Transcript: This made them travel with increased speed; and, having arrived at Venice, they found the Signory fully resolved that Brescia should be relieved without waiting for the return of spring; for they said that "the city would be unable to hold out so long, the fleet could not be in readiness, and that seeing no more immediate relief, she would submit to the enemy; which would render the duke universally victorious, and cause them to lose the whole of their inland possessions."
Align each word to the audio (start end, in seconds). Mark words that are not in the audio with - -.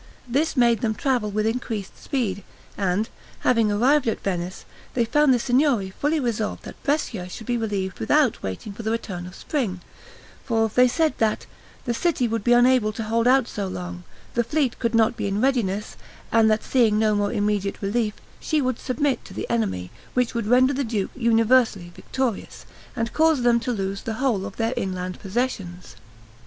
This 0.27 0.57
made 0.57 0.81
them 0.81 0.95
travel 0.95 1.29
with 1.29 1.45
increased 1.45 1.95
speed; 2.01 2.41
and, 2.75 3.07
having 3.41 3.71
arrived 3.71 4.07
at 4.07 4.23
Venice, 4.23 4.65
they 4.95 5.05
found 5.05 5.31
the 5.31 5.37
Signory 5.37 5.91
fully 5.91 6.19
resolved 6.19 6.63
that 6.63 6.81
Brescia 6.83 7.29
should 7.29 7.45
be 7.45 7.55
relieved 7.55 7.99
without 7.99 8.41
waiting 8.41 8.73
for 8.73 8.81
the 8.81 8.89
return 8.89 9.27
of 9.27 9.35
spring; 9.35 9.79
for 10.43 10.69
they 10.69 10.87
said 10.87 11.13
that 11.19 11.45
"the 11.85 11.93
city 11.93 12.27
would 12.27 12.43
be 12.43 12.53
unable 12.53 12.91
to 12.91 13.03
hold 13.03 13.27
out 13.27 13.47
so 13.47 13.67
long, 13.67 14.03
the 14.33 14.43
fleet 14.43 14.79
could 14.79 14.95
not 14.95 15.15
be 15.15 15.27
in 15.27 15.39
readiness, 15.39 15.95
and 16.31 16.49
that 16.49 16.63
seeing 16.63 16.97
no 16.97 17.13
more 17.13 17.31
immediate 17.31 17.79
relief, 17.79 18.15
she 18.39 18.59
would 18.59 18.79
submit 18.79 19.23
to 19.23 19.35
the 19.35 19.47
enemy; 19.51 19.91
which 20.15 20.33
would 20.33 20.47
render 20.47 20.73
the 20.73 20.83
duke 20.83 21.11
universally 21.15 21.91
victorious, 21.95 22.65
and 22.95 23.13
cause 23.13 23.43
them 23.43 23.59
to 23.59 23.71
lose 23.71 24.01
the 24.01 24.13
whole 24.15 24.47
of 24.47 24.55
their 24.57 24.73
inland 24.75 25.19
possessions." 25.19 25.95